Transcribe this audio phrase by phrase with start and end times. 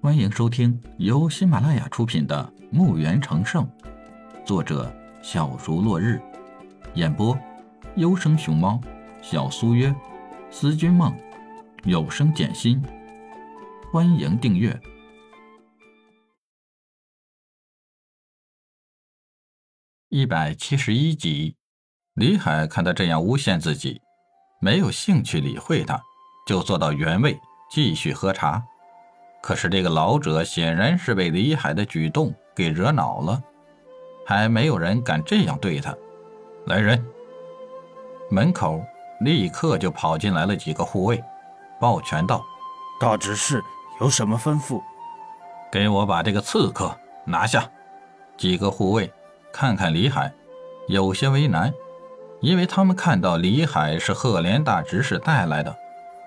[0.00, 3.66] 欢迎收听由喜马拉雅出品的《墓园成圣》，
[4.46, 4.94] 作者
[5.24, 6.22] 小竹落日，
[6.94, 7.36] 演播
[7.96, 8.80] 优生熊猫、
[9.20, 9.92] 小苏约、
[10.52, 11.12] 思君梦、
[11.82, 12.80] 有声简心。
[13.92, 14.80] 欢迎订阅
[20.08, 21.56] 一百七十一集。
[22.14, 24.00] 李海看他这样诬陷自己，
[24.60, 26.00] 没有兴趣理会他，
[26.46, 27.36] 就坐到原位
[27.68, 28.64] 继续喝茶。
[29.48, 33.42] 可是这个老者显然是被李海的举动给惹恼了，
[34.26, 35.96] 还没有人敢这样对他。
[36.66, 37.02] 来人！
[38.30, 38.84] 门口
[39.20, 41.24] 立刻就跑进来了几个护卫，
[41.80, 42.44] 抱拳道
[43.00, 43.64] ：“大执事
[44.02, 44.82] 有什么吩咐？
[45.72, 46.94] 给我把这个刺客
[47.24, 47.66] 拿下！”
[48.36, 49.10] 几个护卫
[49.50, 50.30] 看看李海，
[50.88, 51.72] 有些为难。
[52.42, 55.74] 因为他们看到李海是赫连大执事带来的，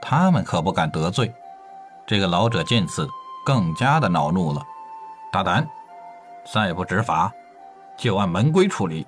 [0.00, 1.30] 他们可不敢得罪。
[2.10, 3.08] 这个老者见此，
[3.44, 4.60] 更加的恼怒了。
[5.30, 5.64] 大胆！
[6.52, 7.32] 再不执法，
[7.96, 9.06] 就按门规处理。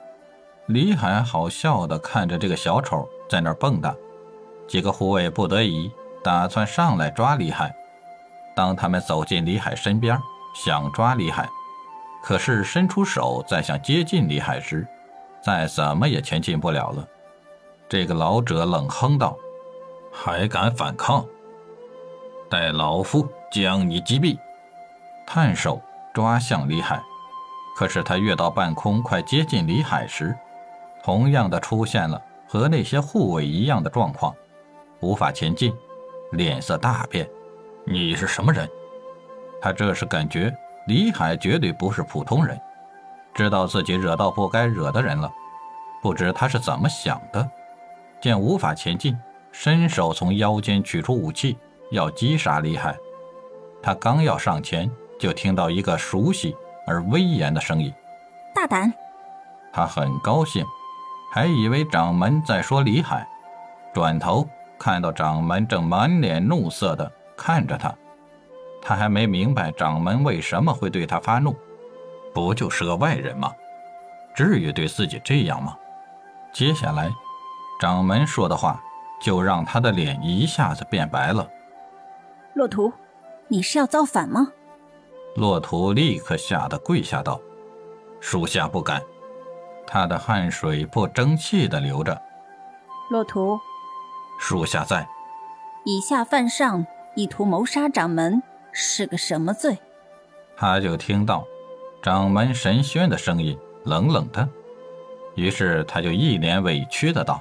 [0.67, 3.93] 李海好笑的看着这个小丑在那儿蹦跶，
[4.69, 5.91] 几个护卫不得已
[6.23, 7.75] 打算上来抓李海。
[8.55, 10.17] 当他们走进李海身边，
[10.55, 11.49] 想抓李海，
[12.23, 14.87] 可是伸出手再想接近李海时，
[15.43, 17.05] 再怎么也前进不了了。
[17.89, 19.37] 这个老者冷哼道
[20.15, 21.27] ：“还敢反抗？
[22.53, 24.37] 待老夫将你击毙！”
[25.27, 25.81] 探手
[26.13, 27.03] 抓向李海，
[27.75, 30.37] 可是他跃到半空，快接近李海时，
[31.03, 34.35] 同样的出现了和那些护卫一样的状况，
[35.01, 35.75] 无法前进，
[36.33, 37.27] 脸色大变。
[37.87, 38.69] 你是什么人？
[39.59, 40.55] 他这时感觉
[40.87, 42.61] 李海绝对不是普通人。
[43.33, 45.33] 知道自己惹到不该惹的人了，
[46.03, 47.51] 不知他是怎么想的。
[48.21, 49.19] 见无法前进，
[49.53, 51.57] 伸手从腰间取出武器，
[51.93, 52.97] 要击杀李海。
[53.83, 57.93] 他刚要上前，就听到一个熟悉而威严的声音
[58.55, 58.93] ：“大胆！”
[59.73, 60.65] 他很高兴，
[61.33, 63.27] 还以为掌门在说李海，
[63.93, 64.47] 转头
[64.79, 67.95] 看到掌门正满脸怒色的看着他，
[68.81, 71.55] 他还没明白掌门为什么会对他发怒。
[72.35, 73.53] 不就是个外人吗？
[74.35, 75.77] 至于对自己这样吗？
[76.53, 77.11] 接下来，
[77.81, 78.83] 掌门说的话
[79.21, 81.47] 就让他的脸一下子变白了。
[82.55, 82.93] 骆图，
[83.49, 84.53] 你是要造反吗？
[85.37, 87.41] 骆图立刻吓得跪下道
[88.21, 89.03] ：“属下不敢。”
[89.87, 92.21] 他的汗水不争气的流着。
[93.11, 93.59] 骆图，
[94.39, 95.09] 属下在。
[95.85, 96.87] 以下犯上，
[97.17, 98.43] 意图谋杀掌门，
[98.73, 99.79] 是个什么罪？
[100.57, 101.45] 他就听到。
[102.03, 104.49] 掌门神轩的声音冷冷的，
[105.37, 107.41] 于是他就一脸委屈的道：“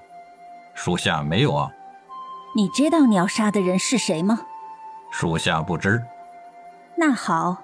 [0.75, 1.71] 属下没有啊。
[2.55, 4.45] ”“你知道你要杀的人是谁吗
[5.11, 6.01] ？”“属下不知。
[6.97, 7.57] ”“那好，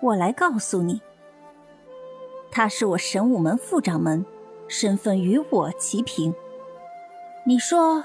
[0.00, 1.00] 我来告诉你，
[2.50, 4.26] 他是我神武门副掌门，
[4.68, 6.34] 身份与我齐平。
[7.44, 8.04] 你说，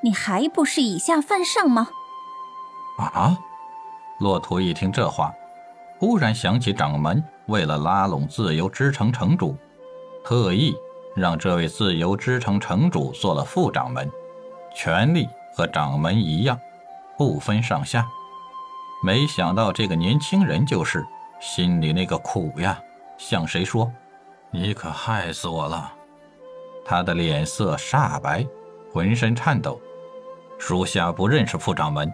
[0.00, 1.88] 你还不是以下犯上吗？”
[2.98, 3.38] 啊！
[4.18, 5.32] 骆驼一听这话。
[6.00, 9.56] 忽然想起掌门为了拉拢自由之城城主，
[10.24, 10.72] 特意
[11.16, 14.08] 让这位自由之城城主做了副掌门，
[14.72, 16.56] 权力和掌门一样，
[17.18, 18.06] 不分上下。
[19.02, 21.06] 没想到这个年轻人就是
[21.40, 22.80] 心里那个苦呀，
[23.18, 23.90] 向谁说？
[24.50, 25.92] 你可害死我了！
[26.86, 28.46] 他的脸色煞白，
[28.92, 29.78] 浑身颤抖。
[30.58, 32.10] 属下不认识副掌门，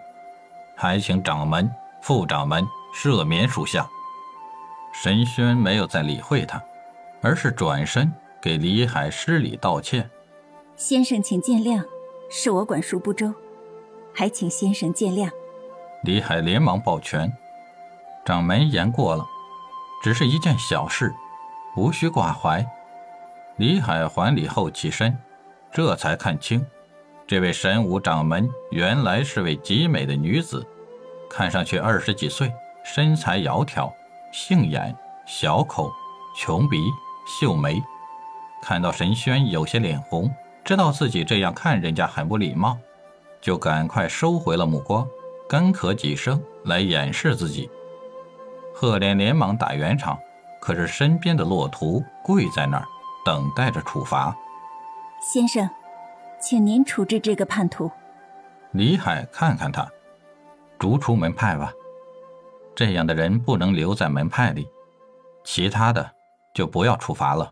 [0.75, 1.71] 还请掌门、
[2.01, 2.67] 副掌门。
[2.93, 3.85] 赦免属下。
[4.93, 6.63] 神轩没有再理会他，
[7.21, 8.09] 而是转身
[8.41, 10.09] 给李海施礼道歉
[10.77, 11.83] ：“先生，请见谅，
[12.29, 13.33] 是我管束不周，
[14.15, 15.29] 还请先生见谅。”
[16.03, 17.31] 李海连忙抱拳
[18.25, 19.25] ：“掌门言过了，
[20.01, 21.13] 只是一件小事，
[21.75, 22.65] 无需挂怀。”
[23.57, 25.17] 李海还礼后起身，
[25.71, 26.65] 这才看清，
[27.27, 30.65] 这位神武掌门原来是位极美的女子，
[31.29, 32.51] 看上去二十几岁。
[32.83, 33.91] 身材窈窕，
[34.31, 34.95] 杏眼，
[35.25, 35.91] 小口，
[36.37, 36.77] 琼鼻，
[37.25, 37.81] 秀眉。
[38.61, 40.31] 看到神轩有些脸红，
[40.63, 42.77] 知道自己这样看人家很不礼貌，
[43.45, 45.07] 就赶快收回了目光，
[45.47, 47.69] 干咳几声来掩饰自己。
[48.73, 50.17] 赫连连忙打圆场，
[50.59, 52.87] 可是身边的骆图跪在那儿，
[53.23, 54.35] 等待着处罚。
[55.21, 55.69] 先生，
[56.41, 57.91] 请您处置这个叛徒。
[58.71, 59.87] 李海看看他，
[60.79, 61.71] 逐出门派吧。
[62.73, 64.67] 这样的人不能留在门派里，
[65.43, 66.09] 其他的
[66.55, 67.51] 就不要处罚了。